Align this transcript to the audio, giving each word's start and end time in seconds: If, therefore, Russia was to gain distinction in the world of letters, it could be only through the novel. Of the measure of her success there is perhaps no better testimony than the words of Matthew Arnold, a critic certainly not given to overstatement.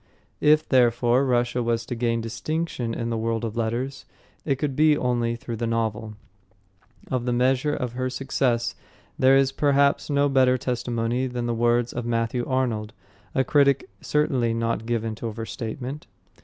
If, 0.39 0.67
therefore, 0.67 1.23
Russia 1.27 1.61
was 1.61 1.85
to 1.85 1.93
gain 1.93 2.21
distinction 2.21 2.95
in 2.95 3.11
the 3.11 3.17
world 3.19 3.45
of 3.45 3.55
letters, 3.55 4.05
it 4.45 4.55
could 4.55 4.75
be 4.75 4.97
only 4.97 5.35
through 5.35 5.57
the 5.57 5.67
novel. 5.67 6.15
Of 7.11 7.25
the 7.25 7.31
measure 7.31 7.75
of 7.75 7.91
her 7.91 8.09
success 8.09 8.73
there 9.19 9.37
is 9.37 9.51
perhaps 9.51 10.09
no 10.09 10.27
better 10.27 10.57
testimony 10.57 11.27
than 11.27 11.45
the 11.45 11.53
words 11.53 11.93
of 11.93 12.07
Matthew 12.07 12.43
Arnold, 12.47 12.93
a 13.35 13.43
critic 13.43 13.91
certainly 14.01 14.55
not 14.55 14.87
given 14.87 15.13
to 15.13 15.27
overstatement. 15.27 16.07